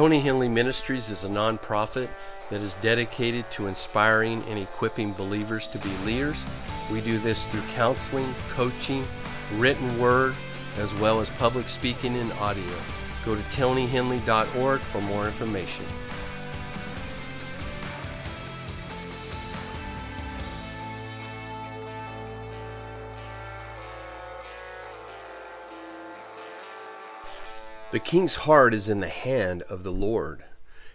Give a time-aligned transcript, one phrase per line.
[0.00, 2.08] Tony Hendley Ministries is a nonprofit
[2.48, 6.42] that is dedicated to inspiring and equipping believers to be leaders.
[6.90, 9.06] We do this through counseling, coaching,
[9.56, 10.34] written word,
[10.78, 12.64] as well as public speaking and audio.
[13.26, 15.84] Go to tonyhendley.org for more information.
[27.92, 30.44] The king's heart is in the hand of the Lord.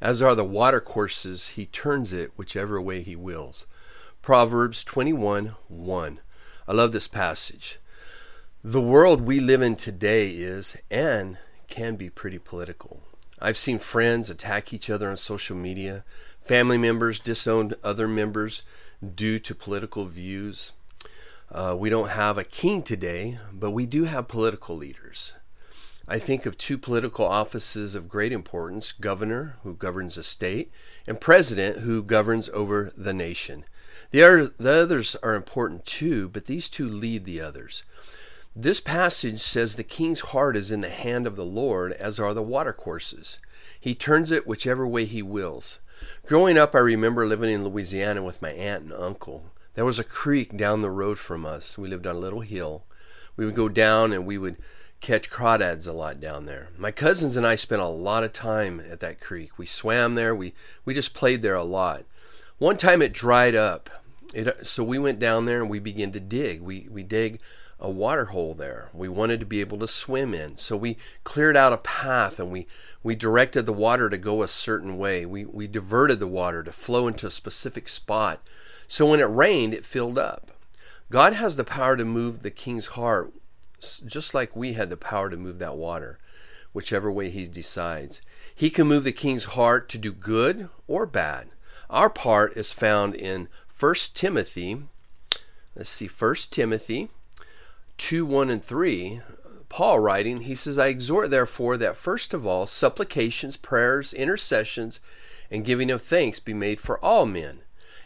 [0.00, 3.68] As are the watercourses, he turns it whichever way he wills.
[4.22, 6.20] Proverbs 21 1.
[6.66, 7.78] I love this passage.
[8.64, 11.38] The world we live in today is and
[11.68, 13.02] can be pretty political.
[13.38, 16.04] I've seen friends attack each other on social media,
[16.40, 18.62] family members disown other members
[19.14, 20.72] due to political views.
[21.52, 25.34] Uh, we don't have a king today, but we do have political leaders.
[26.08, 30.72] I think of two political offices of great importance governor, who governs a state,
[31.06, 33.64] and president, who governs over the nation.
[34.10, 37.84] The, other, the others are important too, but these two lead the others.
[38.56, 42.34] This passage says the king's heart is in the hand of the Lord, as are
[42.34, 43.38] the watercourses.
[43.78, 45.78] He turns it whichever way he wills.
[46.26, 49.44] Growing up, I remember living in Louisiana with my aunt and uncle.
[49.74, 51.78] There was a creek down the road from us.
[51.78, 52.84] We lived on a little hill.
[53.36, 54.56] We would go down and we would
[55.00, 56.68] catch crawdads a lot down there.
[56.78, 59.58] My cousins and I spent a lot of time at that creek.
[59.58, 60.34] We swam there.
[60.34, 60.52] We
[60.84, 62.04] we just played there a lot.
[62.58, 63.88] One time it dried up.
[64.34, 66.60] It, so we went down there and we began to dig.
[66.60, 67.40] We we dig
[67.80, 68.90] a water hole there.
[68.92, 70.58] We wanted to be able to swim in.
[70.58, 72.66] So we cleared out a path and we
[73.02, 75.24] we directed the water to go a certain way.
[75.24, 78.40] We we diverted the water to flow into a specific spot.
[78.86, 80.50] So when it rained, it filled up.
[81.10, 83.32] God has the power to move the king's heart
[83.80, 86.18] just like we had the power to move that water,
[86.72, 88.22] whichever way he decides.
[88.54, 91.48] He can move the king's heart to do good or bad.
[91.88, 94.82] Our part is found in 1 Timothy.
[95.74, 97.08] Let's see, 1 Timothy
[97.98, 99.20] 2 1 and 3.
[99.68, 104.98] Paul writing, he says, I exhort therefore that first of all supplications, prayers, intercessions,
[105.50, 107.60] and giving of thanks be made for all men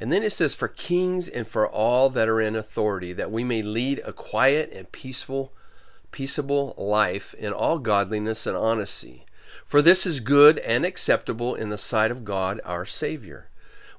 [0.00, 3.42] and then it says, For kings and for all that are in authority, that we
[3.42, 5.52] may lead a quiet and peaceful,
[6.10, 9.24] peaceable life in all godliness and honesty.
[9.66, 13.48] For this is good and acceptable in the sight of God our Savior.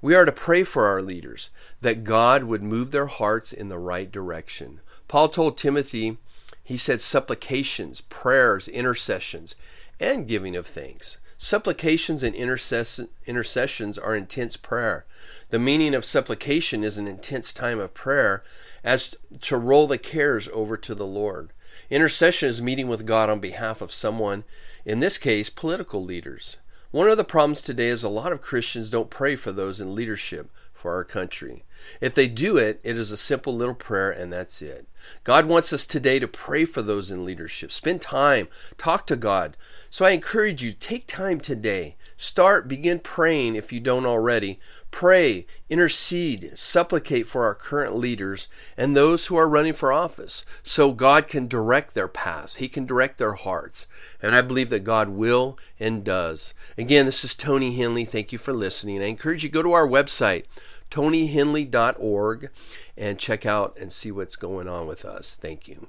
[0.02, 1.50] We are to pray for our leaders,
[1.82, 4.80] that God would move their hearts in the right direction.
[5.08, 6.18] Paul told Timothy,
[6.64, 9.56] he said, supplications, prayers, intercessions,
[10.00, 11.18] and giving of thanks.
[11.38, 15.06] Supplications and intercessions are intense prayer.
[15.50, 18.44] The meaning of supplication is an intense time of prayer
[18.84, 21.52] as to roll the cares over to the Lord.
[21.90, 24.44] Intercession is meeting with God on behalf of someone,
[24.86, 26.58] in this case, political leaders.
[26.92, 29.94] One of the problems today is a lot of Christians don't pray for those in
[29.94, 31.64] leadership for our country.
[32.02, 34.88] If they do it, it is a simple little prayer and that's it.
[35.24, 37.72] God wants us today to pray for those in leadership.
[37.72, 38.48] Spend time,
[38.78, 39.56] talk to God.
[39.90, 41.96] So I encourage you, take time today.
[42.18, 44.58] Start, begin praying if you don't already.
[44.92, 50.92] Pray, intercede, supplicate for our current leaders and those who are running for office so
[50.92, 52.58] God can direct their paths.
[52.58, 53.88] He can direct their hearts.
[54.22, 56.54] And I believe that God will and does.
[56.78, 58.08] Again, this is Tony Hendley.
[58.08, 59.02] Thank you for listening.
[59.02, 60.46] I encourage you to go to our website,
[60.92, 62.50] tonyhendley.org,
[62.98, 65.38] and check out and see what's going on with us.
[65.38, 65.88] Thank you.